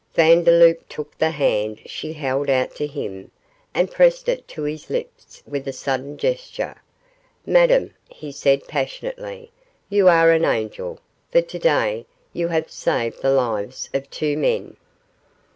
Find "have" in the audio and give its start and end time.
12.47-12.71